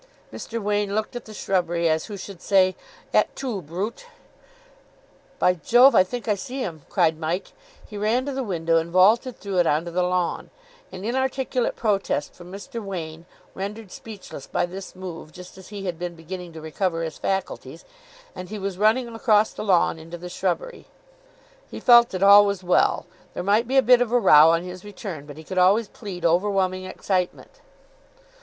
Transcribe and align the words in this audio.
Mr. 0.33 0.59
Wain 0.59 0.95
looked 0.95 1.15
at 1.15 1.25
the 1.25 1.31
shrubbery, 1.35 1.87
as 1.87 2.05
who 2.05 2.17
should 2.17 2.41
say, 2.41 2.75
"Et 3.13 3.29
tu, 3.35 3.61
Brute!" 3.61 4.07
"By 5.37 5.53
Jove! 5.53 5.93
I 5.93 6.03
think 6.03 6.27
I 6.27 6.33
see 6.33 6.57
him," 6.61 6.81
cried 6.89 7.19
Mike. 7.19 7.51
He 7.87 7.99
ran 7.99 8.25
to 8.25 8.31
the 8.31 8.41
window, 8.43 8.77
and 8.77 8.89
vaulted 8.89 9.37
through 9.37 9.59
it 9.59 9.67
on 9.67 9.85
to 9.85 9.91
the 9.91 10.01
lawn. 10.01 10.49
An 10.91 11.05
inarticulate 11.05 11.75
protest 11.75 12.33
from 12.33 12.51
Mr. 12.51 12.83
Wain, 12.83 13.27
rendered 13.53 13.91
speechless 13.91 14.47
by 14.47 14.65
this 14.65 14.95
move 14.95 15.31
just 15.31 15.55
as 15.59 15.67
he 15.67 15.85
had 15.85 15.99
been 15.99 16.15
beginning 16.15 16.51
to 16.53 16.61
recover 16.61 17.03
his 17.03 17.19
faculties, 17.19 17.85
and 18.35 18.49
he 18.49 18.57
was 18.57 18.79
running 18.79 19.07
across 19.13 19.53
the 19.53 19.63
lawn 19.63 19.99
into 19.99 20.17
the 20.17 20.29
shrubbery. 20.29 20.87
He 21.69 21.79
felt 21.79 22.09
that 22.09 22.23
all 22.23 22.43
was 22.47 22.63
well. 22.63 23.05
There 23.35 23.43
might 23.43 23.67
be 23.67 23.77
a 23.77 23.83
bit 23.83 24.01
of 24.01 24.11
a 24.11 24.19
row 24.19 24.49
on 24.49 24.63
his 24.63 24.83
return, 24.83 25.27
but 25.27 25.37
he 25.37 25.43
could 25.43 25.59
always 25.59 25.89
plead 25.89 26.25
overwhelming 26.25 26.85
excitement. 26.85 27.61